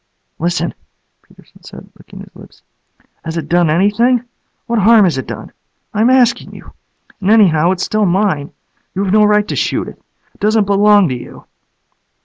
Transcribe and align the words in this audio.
"Listen," 0.39 0.73
Peterson 1.21 1.61
said, 1.61 1.89
licking 1.95 2.21
his 2.21 2.35
lips. 2.35 2.63
"Has 3.23 3.37
it 3.37 3.47
done 3.47 3.69
anything? 3.69 4.23
What 4.65 4.79
harm 4.79 5.03
has 5.03 5.19
it 5.19 5.27
done? 5.27 5.51
I'm 5.93 6.09
asking 6.09 6.55
you. 6.55 6.73
And 7.19 7.29
anyhow, 7.29 7.69
it's 7.69 7.83
still 7.83 8.07
mine. 8.07 8.51
You 8.95 9.03
have 9.03 9.13
no 9.13 9.23
right 9.23 9.47
to 9.47 9.55
shoot 9.55 9.87
it. 9.87 10.01
It 10.33 10.41
doesn't 10.41 10.65
belong 10.65 11.07
to 11.09 11.15
you." 11.15 11.45